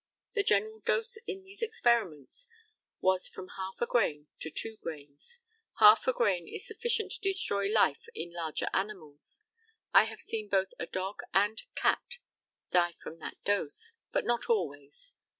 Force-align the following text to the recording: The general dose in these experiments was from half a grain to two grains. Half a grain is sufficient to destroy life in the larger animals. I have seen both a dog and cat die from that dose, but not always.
The 0.33 0.41
general 0.41 0.79
dose 0.79 1.17
in 1.27 1.43
these 1.43 1.61
experiments 1.61 2.47
was 3.01 3.27
from 3.27 3.49
half 3.49 3.75
a 3.81 3.85
grain 3.85 4.29
to 4.39 4.49
two 4.49 4.77
grains. 4.77 5.37
Half 5.77 6.07
a 6.07 6.11
grain 6.11 6.47
is 6.47 6.65
sufficient 6.65 7.11
to 7.11 7.19
destroy 7.21 7.67
life 7.69 8.07
in 8.15 8.31
the 8.31 8.35
larger 8.37 8.67
animals. 8.73 9.41
I 9.93 10.05
have 10.05 10.19
seen 10.19 10.49
both 10.49 10.69
a 10.79 10.87
dog 10.87 11.19
and 11.35 11.61
cat 11.75 12.17
die 12.71 12.93
from 13.03 13.19
that 13.19 13.43
dose, 13.43 13.93
but 14.11 14.25
not 14.25 14.49
always. 14.49 15.13